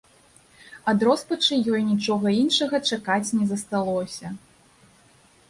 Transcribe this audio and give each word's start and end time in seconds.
Ад 0.93 1.03
роспачы 1.07 1.57
ёй 1.73 1.81
нічога 1.91 2.27
іншага 2.39 2.81
чакаць 2.93 3.33
не 3.43 3.51
засталося. 3.53 4.27